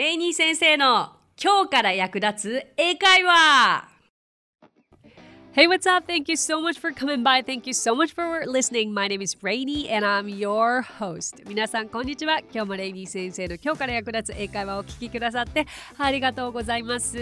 [0.00, 3.86] レイニー先生の今日から役立つ英会話
[5.52, 6.10] Hey, what's up?
[6.10, 7.44] Thank you so much for coming by.
[7.44, 8.94] Thank you so much for listening.
[8.94, 11.46] My name is Rainy and I'm your host.
[11.46, 12.38] 皆さん、こんにちは。
[12.38, 15.66] 今日もレイニー先生の今日から役立つ英会話をお聞きくださって
[15.98, 17.18] ありがとうございます。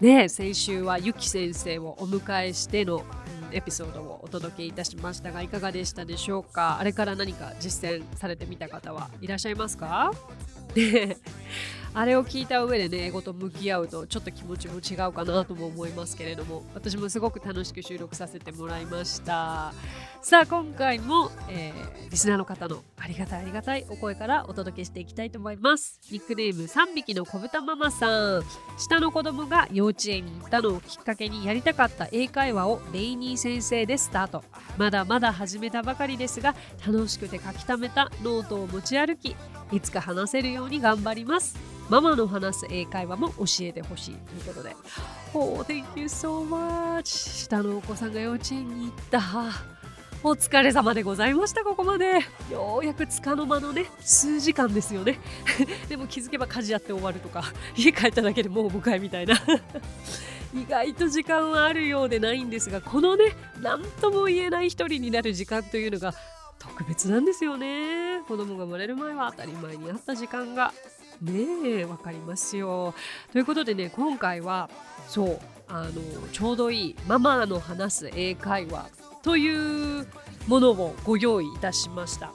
[0.00, 3.04] ね先週はゆき先生をお迎えしての
[3.52, 6.78] エピソードをお届けいたしましたがいかがでしたでしょうか？
[6.80, 10.12] あれから何か実践されてみた方はいらっしゃいますか？
[10.74, 11.16] で
[11.94, 19.74] あれを聞いた上でね英語と向き合うとちょっと気持ちも違うかなとも思いますけれども私もすごく楽しく収録させてもらいました。
[20.24, 25.98] さあ今回も、えー、リスナーの方のありがたいありがたいお声からお届けしていきたいと思います。
[26.12, 28.42] ニックネーム3匹の小豚ママさん。
[28.78, 34.44] 下の子供が幼稚園に行ったのをきっかけにやりたかった英会話をレイニー先生でスタート。
[34.78, 36.54] まだまだ始めたばかりですが
[36.86, 39.34] 楽しくて書き溜めたノートを持ち歩き
[39.72, 41.58] いつか話せるように頑張ります。
[41.90, 44.76] ママの話す英会話も教えてほしいということで。
[45.34, 49.71] Oh, thank you so much 下のお子さんが幼稚園に行った。
[50.24, 52.20] お疲れ様でございましたここまで。
[52.48, 55.18] ようやくつかの間のね数時間ですよね。
[55.90, 57.42] でも気づけば家事やって終わるとか
[57.76, 59.34] 家帰っただけでもう迎えみたいな。
[60.54, 66.14] 意外と時間はあるようでないんですがこのね何とも言えない一人になる時間というのが
[66.60, 68.20] 特別なんですよね。
[68.28, 70.72] 子供が生まれる前は当たり前にあった時間が。
[71.20, 72.94] ねえわかりますよ。
[73.32, 74.70] ということでね今回は
[75.08, 75.90] そうあの
[76.32, 78.86] ちょうどいいママの話す英会話
[79.22, 80.06] という
[80.46, 82.32] ものをご用意いたしました。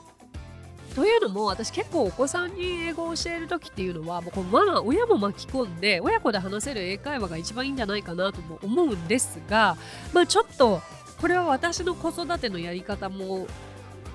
[0.95, 9.77] というのも私結構お子さんに英語を教える時っていうのはもうこのママ親も巻き込んで親子で話せる英会話が一番いいんじゃないかなとも思うんですが
[10.11, 10.81] まあちょっと
[11.21, 13.45] これは私の子育てのやり方も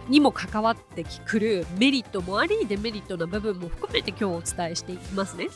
[0.08, 5.48] にも関わってくるメリットもありデメリットな部分も含めて今日お伝えしていきますね。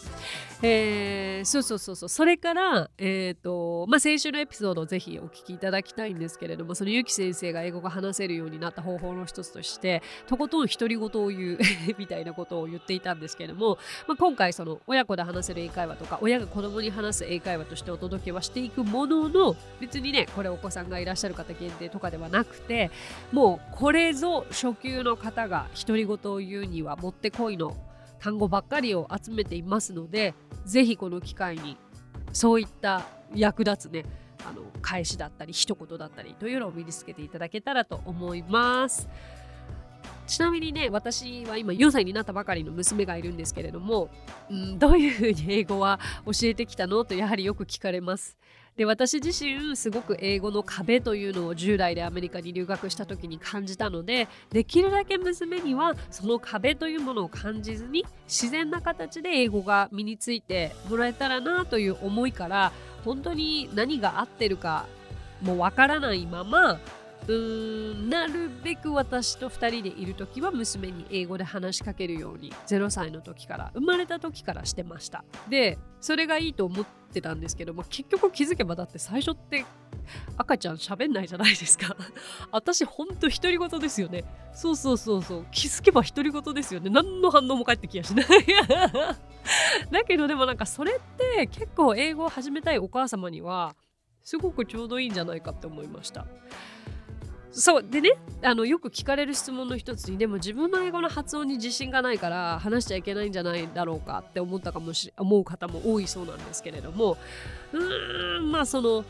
[0.63, 11.59] えー、そうそうそうそうそれから、えーとまあ、先週のエピソードをぜひお聞きいただきたいんですけれどもそのゆき先生が英語が話せるようになった方法の一つとしてとことん独り言を言う
[11.99, 13.77] みたいなことを言っていたんですけれども、
[14.09, 22.91] まあ、今回その親子で話せる英会話とか親が子供に話す英会話としてお届けはしていくものの別にねこれお子さんがいらっしゃる方限定とかではなくて
[23.31, 27.77] もうこれぞ初級の方が独り言を言うにはもってこいの
[28.19, 31.77] 単語ばっかりを集めていますのでぜひこの機会に
[32.33, 34.05] そういった役立つね
[34.49, 39.09] あの返しだったり一言だったりというのを身につけていただけたらと思います。
[40.27, 44.11] ちなみにね私は今4歳になったばかりの娘がいるんですけれども、
[44.51, 48.37] うん、どういうふうに英語は教えてきたのとやはりよく聞かれます。
[48.77, 62.73] で私自身すごく英語の壁というのを従来でアメリカに留学した時に感じたのでできるだけ娘にはその壁というものを感じずに自然な形で英語が身についてもらえたらなという思いから
[63.05, 64.87] 本当に何が合ってるか
[65.41, 66.79] もうわからないまま
[67.29, 75.25] うんなるべく私と2人でいる時は娘に英語で話しかけるように0歳の時から生まれた時からしてました。
[75.49, 79.65] でそれがいいと思ってたんですけども結局気づけばだって最初って
[80.37, 81.97] 赤ちゃん喋んないじゃないですか。
[82.53, 84.25] 私ほんと独り言ですよね。
[84.55, 85.47] そうそうそうそう。
[85.51, 86.91] 気づけば独り言ですよね。
[86.91, 88.27] 何の反応も返ってきやしない。
[89.91, 93.75] だけどでもなんかそれって結構英語を始めたいお母様には
[94.23, 96.27] すごくちょうどいいんじゃないかって思いました。
[97.51, 97.83] そう。
[97.83, 107.17] でねあのよく聞かれる質問の一つにでも自分の英語の発音に自信がないから話しちゃいけないんじゃないだろうかって思ったかもし思う方も多いそうなんですけれども。
[107.73, 109.05] うーんまあその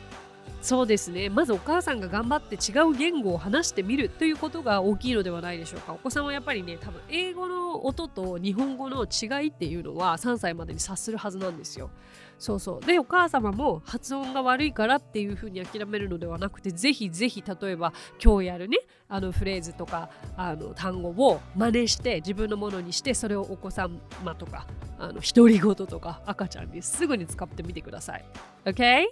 [0.63, 1.29] そうですね。
[1.29, 5.93] まずお母さんが頑張って違う言語を話してみるということが大きいのではないでしょうか。
[5.93, 11.91] お子さんはやっぱりね多分英語の音と日本語の違いっていうのは3歳までに察するはずなんですよ。
[12.39, 17.93] そうそうでお母様も発音が悪いからっていうふうに諦めるのではなくてぜひぜひ例えば
[18.23, 23.99] 今日やるねあのフレーズとかあの単語を真似して自分のものにしてそれをお子様
[24.39, 24.67] とか
[24.99, 28.25] あの独り言とか赤ちゃんにすぐに使ってみてください
[28.65, 29.05] OK?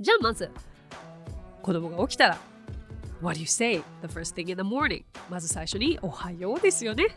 [0.00, 0.50] じゃあまず
[1.62, 2.38] 子供が起きたら
[3.20, 5.04] What do you say the first thing in the morning?
[5.28, 7.08] まず最初におはようですよね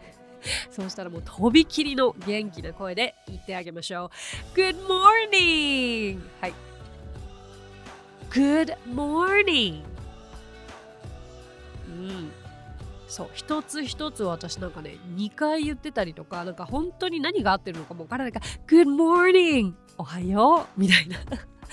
[0.71, 4.11] そうしたらもうとびきりの元気な声で言ってあげましょ
[4.53, 4.57] う。
[4.57, 6.19] Good morning!
[6.41, 6.53] はい。
[8.29, 9.83] Good morning!
[11.87, 12.31] うん。
[13.07, 19.73] そう一つ一つ私なんかね2回言ってたりとかなんか本当に何が合ってるのかもわからないから Good morning!
[19.99, 21.19] おはようみたいな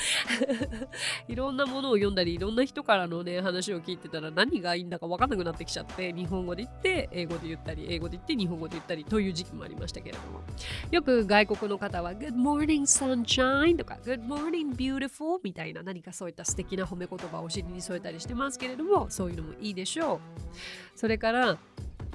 [1.28, 10.40] いろんなものを読んだりいろんな人からのね話を聞いてたら何がいいんだか分かんなくなってきちゃって日本語で言って英語で言ったり英語で言って日本語で言ったりという時期もありましたけれども。
[10.90, 20.20] よく外国の方は Good morning sunshine とか Good morning beautiful みたいな何かそういった素敵な褒め言葉をお尻に添えたりしてますけれどもそういうのもいいでしょう。
[20.96, 21.58] それから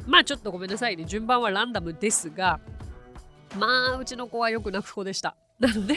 [0.08, 1.06] まあちょっとごめんなさいね。
[1.06, 2.60] 順番はランダムですが
[3.58, 5.36] まあうちの子はよく泣く子でした。
[5.60, 5.96] なので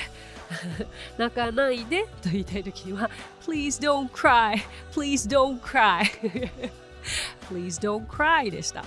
[1.18, 3.10] 泣かないでと言いたい時には
[3.44, 4.56] Please don't cry
[4.92, 6.02] Please don't cry.
[7.50, 8.84] Please don't cry でした。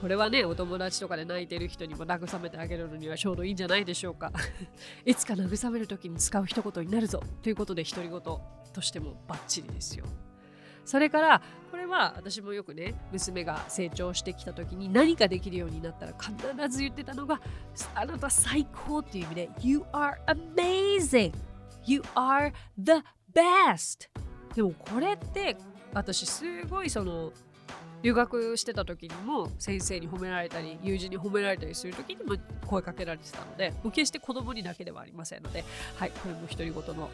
[0.00, 4.32] これはねお友達とかで泣いてる人にも慰めてあげるのにはちょうどいいんじゃないでしょうか。
[5.04, 8.40] いつか慰める時に使う一言になるぞということで独り言と
[8.80, 10.06] してもバッチリですよ。
[10.84, 16.34] それからこれは私もよくね娘が成長してきた時に何かできるようになったら必
[16.68, 17.40] ず言ってたのが
[17.94, 21.32] あなた最高っていう意味で You are amazing.
[21.86, 24.08] You are the best.
[24.54, 25.56] でもこれって
[25.94, 27.32] 私すごいその
[28.02, 32.36] 留学してた時にも先生に褒められたり友人に褒められたりする時にも
[32.66, 35.64] 声かけられてたので決して子供にだけではありませんので
[35.96, 37.10] はいこれも独り言の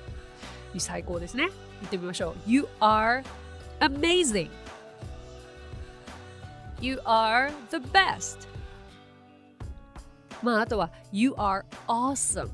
[0.78, 1.48] 最高ですね。
[1.80, 2.50] 言ってみましょう。
[2.50, 3.24] You are
[3.80, 4.50] amazing.
[6.80, 8.46] You are the best.
[10.42, 12.50] まあ、あとは You are awesome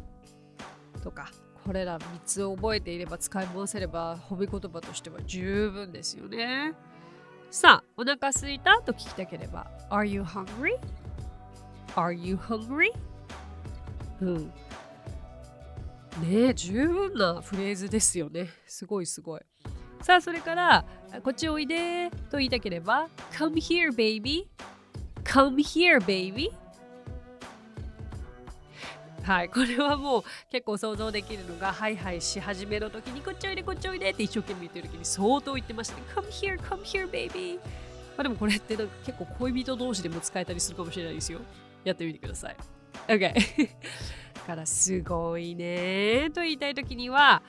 [1.03, 1.33] とか、
[1.65, 6.75] これら3つを覚えていれば使い回せれば褒め言葉としては十分ですよね。
[7.51, 12.93] さあ、お腹すいたと聞きたければ Are you hungry?Are you hungry?
[14.21, 14.53] うん。
[16.21, 18.49] ねえ、十分なフレーズですよね。
[18.67, 19.41] すごいすごい。
[20.03, 20.85] さあそれから
[21.21, 24.49] こっちおいでと言いたければ Come here baby
[25.25, 26.51] Come here baby
[29.23, 36.03] はい、これはもう結構想像できるのが、はいはいし始めの時に、こっちおいで、こっちおいでって一生懸命言ってる時に相当言ってましたね。
[36.13, 37.57] Come here, come here, baby.
[37.57, 37.63] ま
[38.19, 41.39] あでもこれってなんか結構恋人同士でも使えたりするかもしれないですよ。
[41.85, 42.57] やってみてください。
[43.07, 43.21] OK。
[43.21, 47.43] だ からすごいねと言いたい時には、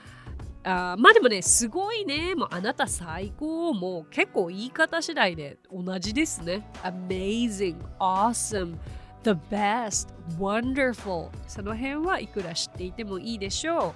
[0.65, 2.35] あまあでもね、すごいね。
[2.35, 3.73] もうあなた最高。
[3.73, 6.65] もう結構言い方次第で同じですね。
[6.83, 8.77] amazing, awesome,
[9.23, 10.07] the best,
[10.39, 11.29] wonderful。
[11.47, 13.93] その辺はいくら知っていてもいいでしょう。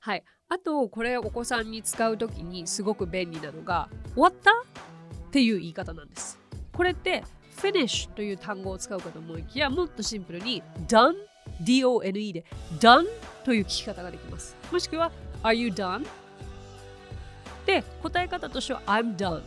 [0.00, 0.24] はい。
[0.48, 4.50] あと、これお子さんに使うときにすごく便利なのが、終わった？
[4.50, 4.54] っ
[5.30, 6.38] ていう言い方なんです。
[6.74, 7.24] これって
[7.56, 11.14] finish という単語を使うかと思いきや、もっとシンプルに done
[11.64, 12.44] DONE で
[12.78, 13.06] done
[13.44, 14.56] という聞き方ができます。
[14.70, 15.10] もしくは
[15.42, 16.06] Are you done?
[17.66, 19.42] で、答え方としては I'm done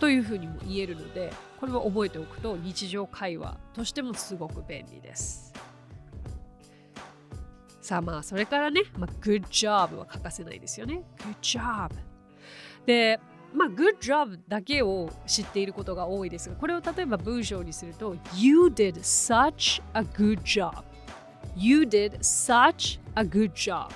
[0.00, 5.52] というふうにも言えるので、これを覚えておくと日常会話としてもすごく便利です。
[7.80, 11.02] さあまあそれからね、まあ、good job は欠かせないですよね。
[11.18, 11.90] good job。
[12.86, 13.20] で、
[13.52, 20.82] まあ good job だけを知っていることが多いですが、これを例えば文章にすると You did such a good job
[21.56, 23.90] You did such a good job.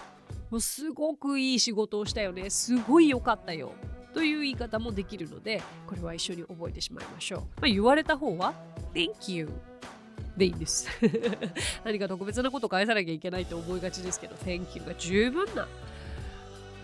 [0.50, 2.48] もうすごくいい仕事をしたよね。
[2.50, 3.72] すごい良かったよ。
[4.14, 7.40] という言い方もできるので、これは一緒に覚えてしまいましょう。
[7.40, 8.54] まあ、言われた方は
[8.94, 9.48] Thank you
[10.36, 10.88] でいいんです。
[11.84, 15.68] 何か特別なこと返さなきゃいけないと思いがちですけど、Thank you が十分な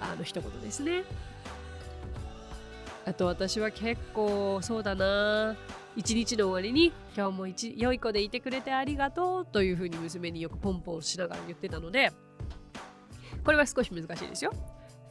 [0.01, 1.05] あの一言ですね。
[3.07, 5.57] あと私は結構そうだな
[5.97, 7.47] 一日の終わりに今日も
[7.77, 12.13] 良い子でいてくれてありがとうというふうに娘によくポンポンしながら言ってたので
[13.45, 14.53] これは少し難しいですよ。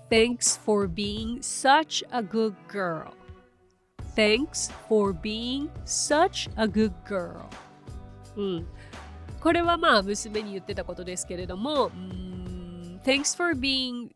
[0.10, 3.14] Thanks for being such a good girl.
[4.16, 7.46] Thanks for being such a good girl.
[8.36, 8.68] うん。
[9.40, 13.00] これはまあ娘に言ってたことですけれども、うん。
[13.04, 14.10] Thanks for being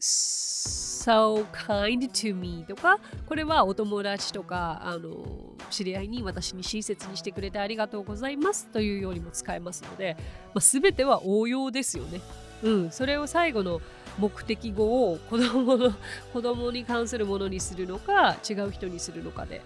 [0.00, 5.24] so kind to me とか、これはお友達とか、あの、
[5.70, 10.16] 知り合いに私に親切にしてくれてありがとうございますというようにも使えますので、
[10.54, 12.20] まあ、全ては応用ですよね。
[12.62, 13.80] うん、それを最後の
[14.18, 15.94] 目的語を子供の
[16.32, 19.62] 子供に関するものにするのか違う人にするのかで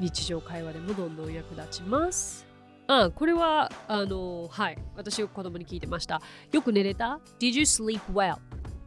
[0.00, 2.44] 日常会話でもどんどん役立ちます。
[2.88, 6.20] あこれはあのはい私よく子供に聞いてました。
[6.52, 8.36] よく寝れた ?Did you sleep well?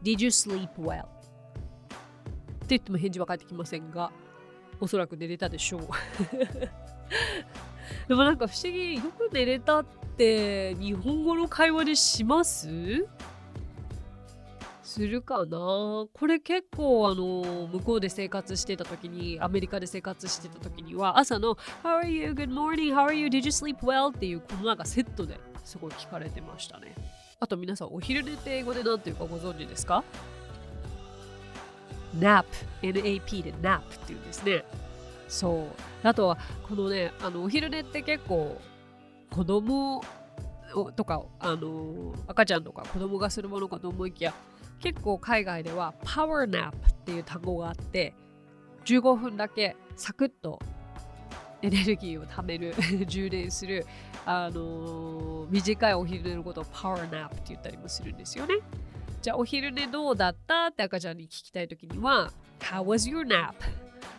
[0.02, 1.04] Did you sleep well?
[1.04, 1.06] っ
[2.70, 4.10] て言っても返事は返ってきませんが、
[4.80, 5.82] おそらく寝れたでしょう。
[8.08, 9.84] でもなんか不思議、よく寝れたっ
[10.16, 13.06] て日本語の会話でします？
[14.82, 16.06] するかな？
[16.12, 21.54] これ結構あの向こうで生活してた時にアメリカで生活してた時には朝の
[21.84, 22.32] How are you?
[22.32, 22.92] Good morning?
[22.94, 23.26] How are you?
[23.26, 24.14] Did you sleep well?
[24.16, 26.94] っていうこのなんかセットですごい聞かれてましたね。
[27.42, 30.04] あと皆さん、お昼寝って英語で何ていうかご存知ですか
[32.18, 32.44] ?nap、
[32.82, 34.62] nap で nap っていうんですね。
[35.26, 35.62] そ
[36.04, 36.06] う。
[36.06, 36.36] あとは、
[36.68, 38.60] このね、あのお昼寝って結構、
[39.30, 40.04] 子供
[40.96, 44.34] とか、あの赤ちゃんとか子供がするものかと思いきや、
[44.78, 46.74] 結構海外では power nap っ
[47.06, 48.12] ていう単語があって、
[48.84, 50.58] 15分だけサクッと
[51.62, 52.74] エネルギーを貯める
[53.06, 53.86] 充電する、
[54.24, 58.56] あのー、短いお昼寝のことをパワーナップって言ったりもするんですよね。
[59.22, 60.68] じゃあお昼寝どうだった？
[60.68, 63.52] って赤ちゃんに聞きたいときには How was your nap?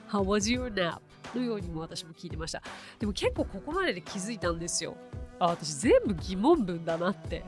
[0.10, 1.00] How was your nap?
[1.34, 2.62] のようにも私も聞いてました。
[3.00, 4.96] でも結構ここまでで気づいたんですよ。
[5.40, 7.44] あ、私全部疑問文だなって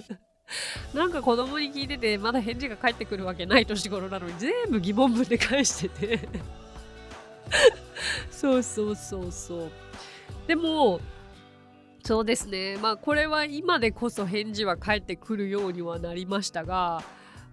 [0.92, 6.28] なんか子供に聞いててまだ返事が返ってくるわけない年頃なのに全部疑問文で返してて
[8.30, 9.70] そうそうそうそう。
[10.46, 11.00] でも
[12.04, 12.76] そうですね。
[12.80, 17.02] まあこれは今でこそ返事は返ってくるようにはなりましたが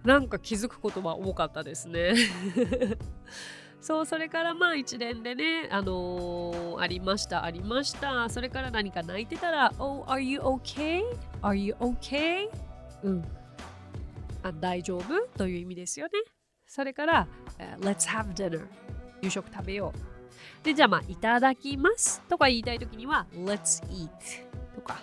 [0.04, 2.14] なんか気づくことは多かったですね。
[3.80, 8.28] そうそれからまあ一連でねあのー、ありましたありました。
[8.30, 11.02] それから何か泣いてたら「Oh are you okay?
[11.42, 12.48] Are you okay?」
[13.02, 13.24] うん。
[14.42, 15.26] あ大丈夫？
[15.36, 16.12] という意味ですよね。
[16.66, 17.26] それから
[17.58, 18.66] 「uh, Let's have dinner」
[19.20, 20.13] 夕食食べよう。
[20.64, 24.08] で、じゃあまあ、いただきますとか言いたいときには、Let's eat
[24.74, 24.98] とか。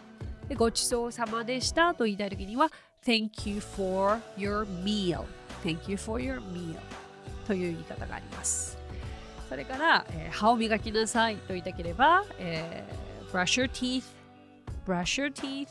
[0.49, 2.71] で、ごちそうさまでしたと言いたいときには、
[3.05, 5.23] Thank you for your meal.
[5.63, 6.79] Thank you for your meal.
[7.45, 8.75] という言い方があります。
[9.47, 14.03] それから、えー、歯を磨きなさいと言いたければ、えー、brush your teeth,
[14.87, 15.67] brush your teeth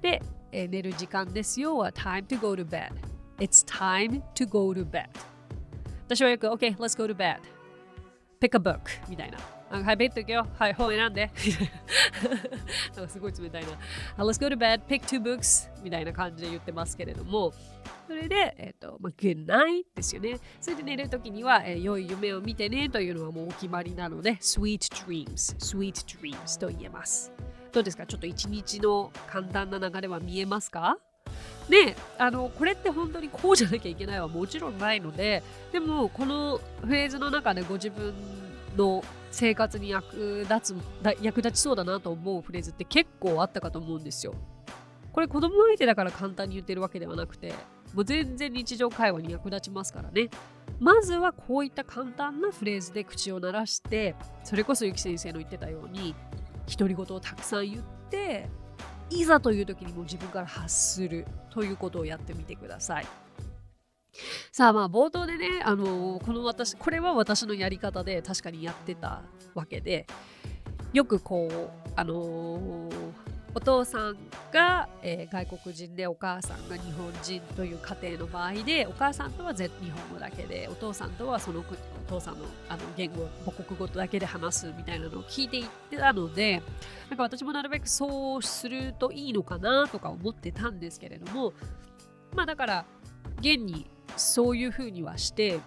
[0.00, 0.22] で、
[0.52, 2.92] えー、寝る時間ですよは time to go to bed.
[3.38, 5.08] It's time to go to bed.
[6.06, 7.38] 私はよく、OK, let's go to bed.
[8.42, 9.38] Pick a book みたいな。
[9.70, 10.46] はい、ベッド行くよ。
[10.58, 11.30] はい、本選んで。
[12.96, 13.68] なんかすごい冷たいな。
[14.24, 17.54] Let's go to bed, pick two books みたいな感じで言ってますけれども、
[18.08, 20.40] それで、えっ、ー、と、まあ、good night ですよね。
[20.60, 27.32] それで寝るときには、えー、良い夢を見てねというのはもうお決まりなので、sweet dreams, sweet dreams と言えます。
[27.70, 28.04] どうですか？
[28.06, 30.98] ちょっと一日の簡単な流れは見えますか？
[31.68, 38.14] であのこれって本当にこうじゃなきゃいけないはもちろんないのででもこのフレーズの中でご自分
[38.76, 40.76] の生活に役立つ
[41.22, 44.34] 役立ちそうだなと思うフレーズって結構あったかと思うんですよ。
[45.12, 47.52] これ子供相手だから簡単に言ってるわけではなくて
[47.92, 50.30] もう全然日常会話に役立ちますからね。
[50.80, 56.14] まずはこういった簡単なフレーズで口を鳴らしてそれこそゆき先生の言ってたように
[56.66, 58.48] 独り言をたくさん言って
[59.20, 63.06] いざという時にも自分から発するということをやってみてください。
[64.50, 69.22] さあまあ冒頭でね、あのー、この私これは私のやり方で確かにやってた
[69.54, 70.06] わけで
[70.92, 73.12] よくこうあのー、
[73.54, 74.16] お父さん
[74.52, 79.72] が、えー、外国人でお母さんが日本人という家庭の場合でお母さんとは日本
[80.12, 81.62] 語だけでお父さんとはそのお
[82.02, 86.62] 父さんのあの言語母国語だけで話すみたいなのを聞いていってたので
[87.08, 91.52] なんか私もなるべくそうするといいのかなとか思ってたんですけれども
[92.34, 92.84] まあだから
[93.38, 95.60] 現にそういうふうにはして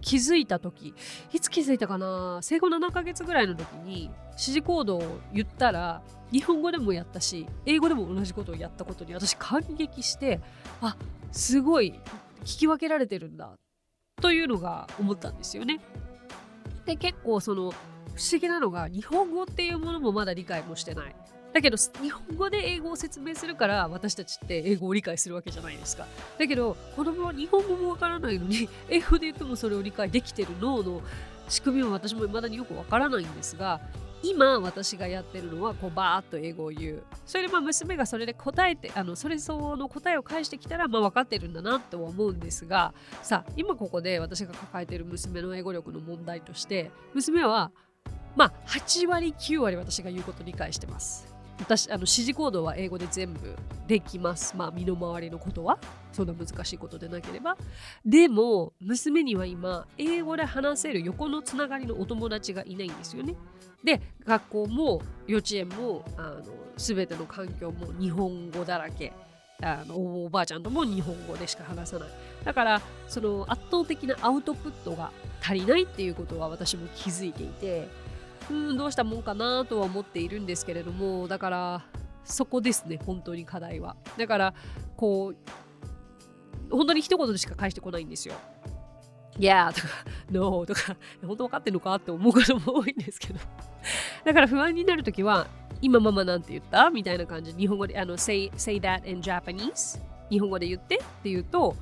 [0.00, 0.94] 気づいた時
[1.32, 10.40] いつ気づいたかな生後7ヶ月ぐらいの時に指示コードを言ったら日本語でもやったし英語でも同じことをやったことに私感激して
[10.80, 10.96] あ
[11.32, 11.94] すごい
[12.44, 13.50] 聞き分けられてるんだ
[14.20, 15.80] というのが思ったんですよね。
[16.86, 17.72] で結構その
[18.14, 21.14] 不思議なのが日本語っていうものもまだ理解もしてない。
[21.52, 26.06] だけど日本語で英語を説明するから私たちって英語を理解するわけじゃないですか。
[26.38, 31.00] だけど子供は日本語もわからないのに英語で言ってもそれを理解できてる脳の
[31.48, 33.80] 仕組みは私も未だによくわからないんですが
[34.22, 37.02] 今私がやってるのはこうバーッと英語を言う。
[37.24, 47.70] それでまあ娘がそれで答えてあのそれ相応の答えを返してきたらまあ分かってるんだなとは思うんですがさあ今ここで私が抱えてる娘の英語力の問題として娘は
[48.34, 51.37] まあ8割9割私が言うことを理解してます。
[51.58, 54.56] 私あの指示コードは英語で全部できます。
[54.56, 55.78] まあ身の回りのことは
[56.12, 57.56] そんな難しいことでなければ。
[58.04, 63.34] でも娘には今英語で話せる横のつながりのお友達がいないんですよね。
[63.84, 66.42] で学校も幼稚園もあの
[66.76, 69.12] 全ての環境も日本語だらけ。
[69.60, 72.08] あのおばあちゃんとも日本語でしか話さない。
[72.44, 75.10] だからその圧倒的なアウトプットが
[75.42, 78.07] 足りないっていうことは私も気づいていて。
[78.50, 81.84] うんどうしたもんかなとは思っているんですけれどもだから
[82.24, 83.96] そこですね本当に課題は。
[84.16, 84.54] だから
[84.96, 85.36] こう
[86.70, 88.34] 本当に一言でしか返してこないんですよ。
[89.38, 89.88] Yeah とか
[90.30, 93.40] No とか本当分かってんのかって思うことも多いんですけど。
[94.24, 95.46] だから不安になるときは
[95.80, 96.90] 今ママなんて言った？
[96.90, 101.76] みたいな感じ日本語であの say, say that in Japanese 日本語で言ってって言うと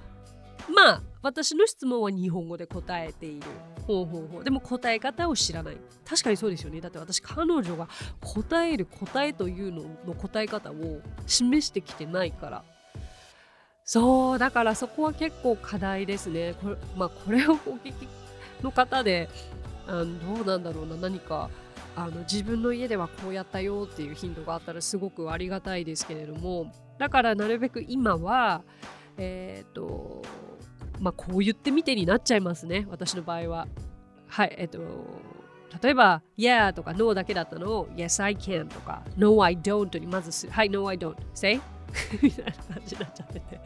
[0.72, 3.46] まあ私の質問は日本語で答えている。
[3.84, 4.44] ほうほうほう。
[4.44, 5.76] でも答え方を知らない。
[6.08, 6.80] 確かにそうですよね。
[6.80, 7.88] だって私彼女が
[8.20, 12.64] 答える答えというのの答え方を示してきてないから。
[13.84, 16.54] そうだからそこは結構課題ですね。
[16.62, 18.08] これ,、まあ、これをお聞き
[18.62, 19.28] の方で
[19.88, 20.94] あのどうなんだろうな。
[20.94, 21.50] 何か
[21.96, 26.72] あの自分の家ではこうやったよっていうヒントがあったらすごくありがたいですけれども。
[26.98, 28.62] だからなるべく今は
[29.16, 30.22] えっ、ー、と
[31.00, 33.68] まあこう言ってみてになっちゃいますね私の場合は。
[34.28, 34.80] はいえっ、と
[35.82, 40.52] 例えば Yeah とか No だけだったのを Yes I can とか No I don't にまずする。
[40.52, 41.60] はい No I don't say
[42.22, 43.60] みたいな感じになっちゃってて。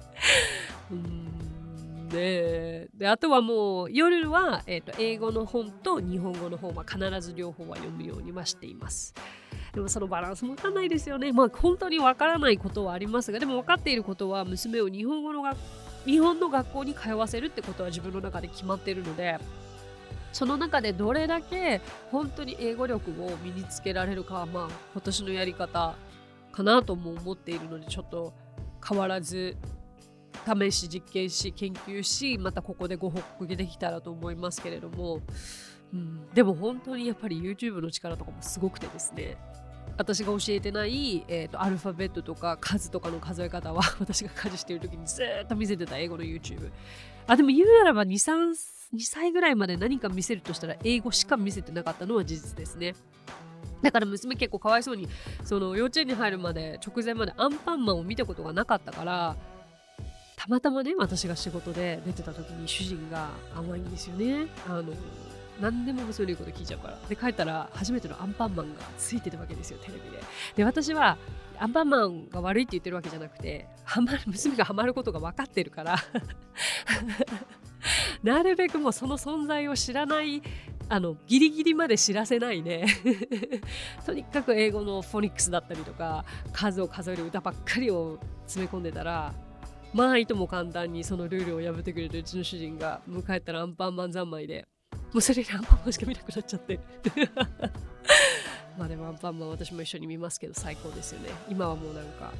[0.90, 1.50] うん
[2.10, 9.14] でであとはもう夜は、えーと、英語の本と日本語の本は必ず両方は読むようにはしています。
[9.72, 11.32] でもそのバランスもわかんないですよね。
[11.32, 15.56] まあ本当にわからないことはありますがでも分かっていることは娘を日本語の学
[16.04, 19.38] 日本の学校に通わせるってことは自分の中で決まってるので
[20.32, 21.80] その中でどれだけ
[22.10, 25.96] 本当に英語力を身につけられるかはまあ今年のやり方
[26.52, 28.32] かなとも思っているのでちょっと
[28.86, 29.56] 変わらず
[30.46, 35.20] 試し実験し研究しまたここでご報告できたらと思いますけれども、
[35.92, 39.36] うん、でも本当にやっぱり YouTube の力とかもすごくてですね。
[40.00, 46.70] 私が教えてない、えーと、アルファベットとか数とかの数え方は 私が家事してる時にずっと見せてた英語の YouTube
[47.26, 48.54] あでも言うならば2 3
[48.94, 52.94] 2歳ぐらいまで何か見せるとしたら英語しか見せてなかったのは事実ですね。
[53.82, 55.06] だから娘結構かわいそうに
[55.44, 59.36] その幼稚園に入るまで直前までアンパンマンを見たことがなかったから
[60.36, 64.46] たまたまね私が仕事で出てた時に主人が甘いんですよね。
[64.66, 64.94] あの
[65.60, 66.98] 何でも娘の言うこと聞いちゃうから。
[67.08, 70.22] で帰ったら初めてのアンパンマンがついてたわけですよテレビで。
[70.56, 71.18] で私は
[71.58, 75.96] アンパンマンが悪いって言ってるわけじゃなくてハマる娘がハマることが分かってるから。
[78.22, 80.42] なるべくもうその存在を知らない
[80.88, 82.86] あのギリギリまで知らせないで。
[84.06, 89.32] とにかく英語のフォニックスだったりとか数を数える歌ばっかりを詰め込んでたら
[89.92, 94.66] まあいとも簡単にそのルールを破ってくれるうちの主人が迎えたらアンパンマン三昧で
[95.12, 96.78] もうそれでアンパンマンしか見なくなっちゃって。
[98.78, 101.30] まあでもアンパンマン私も一緒に見ますけど最高ですよね。
[101.48, 102.32] 今はもうなんか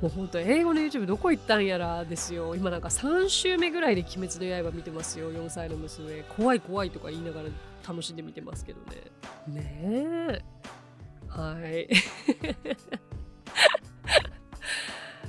[0.00, 2.54] もう本当英語の YouTube どこ行ったんやらですよ。
[2.54, 5.32] 今なんか3週目ぐらいで鬼滅の刃見てますよ。
[5.32, 6.22] 4歳の娘。
[6.22, 7.48] 怖い怖いとか言いながら
[7.86, 8.96] 楽しんで見てますけどね。
[9.46, 9.86] ね
[10.30, 10.44] え。
[11.28, 11.88] はい。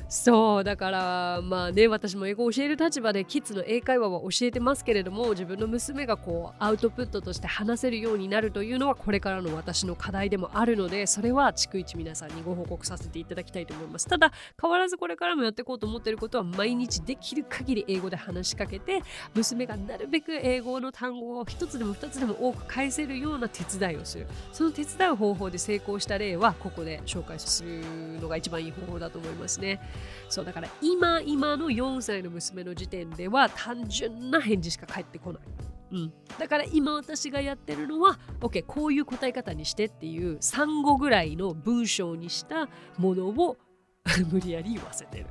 [0.10, 14.08] そうだからまあね私も英語を教える立場でキッズの英会話は教えてますけれども自分の娘がこうアウトプットとして話せるようになるというのはこれからの私の課題でもあるのでそれは逐一皆さんにご報告させていただきたいと思います。
[14.08, 19.04] ただ変わらずこれからもやっていこうと思っていることは毎日できる限り英語で話しかけて
[19.36, 24.28] 娘がなるべく英語の単語を一つでも二つでも多く返せるような手伝いをする。
[24.54, 27.82] その手伝う方法で成功した例はここで紹介する
[28.22, 29.82] のが一番いい方法だと思いますね。
[30.30, 35.42] そうだから今今の4歳の娘の時点では単純な返事しか返ってこない。
[35.90, 43.58] うん、だから今私がやってるのは OK こういう答え方にしてっていう産後ぐらいの文章にしたものを
[44.32, 45.28] 無理やり言わせてる。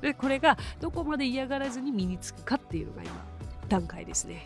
[0.00, 3.12] でこれがどこまで嫌がらずに身につくかっていうのが今
[3.68, 4.44] 段階ですね。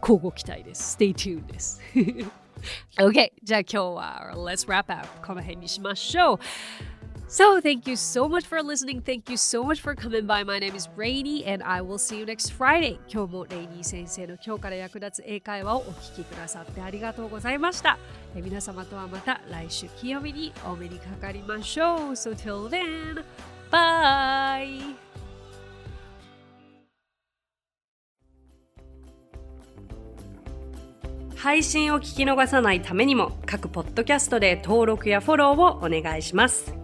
[0.00, 0.96] 交互期待です。
[0.98, 1.80] Stay tuned です。
[2.98, 6.38] OK じゃあ今日は Let's wrap up この辺にしましょう。
[7.26, 9.00] So, thank you so much for listening.
[9.00, 10.44] Thank you so much for coming by.
[10.44, 12.98] My name is Rainy, and I will see you next Friday.
[13.08, 17.98] 今日もレイニー先生の今日から役立つ英会話をお聞きくださってありがとうございました。
[18.36, 21.98] え皆様とはまた来週金曜日にお目にかかりましょう。
[22.10, 23.24] So, till then,
[23.70, 24.94] bye!
[31.36, 36.83] 配信を聞き逃さないためにも各ポッドキャストで登録やフォローをお願いします。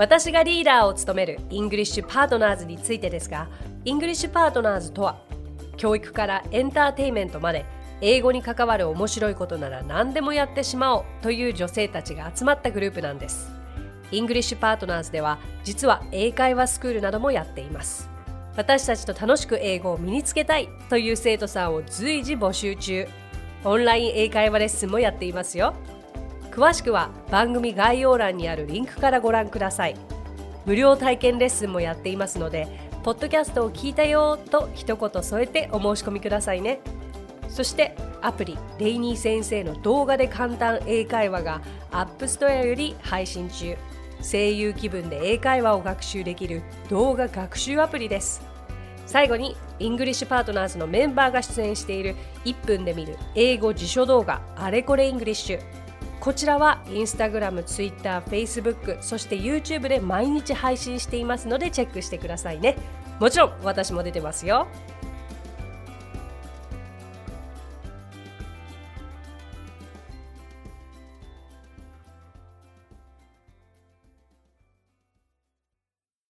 [0.00, 3.50] 私がリーダーを務める English Partners についてですが
[3.84, 5.20] English Partners とは
[5.76, 7.66] 教育からエンターテインメントまで
[8.00, 13.52] 英語に関わる面白いことなら何でもやってしまおうという女性たちが集まったグループなんです。
[14.10, 18.08] English Partners では実は英会話スクールなどもやっています。
[18.56, 23.06] 私たちと楽しく英語を身につけたいという生徒さんを随時募集中。
[23.64, 25.74] オンライン英会話レッスンもやっていますよ。
[26.50, 29.96] 詳しくは番組概要欄にあるリンクからご覧ください。
[30.66, 32.68] 無料体験レッスンもやっていますので
[33.02, 36.80] ポッドキャストを聞いたよと一言添えてお申し込みくださいね。
[37.48, 43.76] そしてアプリレイニー先生の動画で簡単英会話がApp Store より配信中。
[44.22, 48.42] 声優気分で英会話を学習できる動画学習アプリです。
[49.06, 55.79] 最後に English Partners のメンバーが出演している1分で見る英語辞書動画あれこれ English。
[56.20, 62.76] こちらは Instagram、Twitter、Facebook、そして YouTube で毎日配信していますのでチェックしてくださいね。
[63.18, 64.66] もちろん私も出てますよ。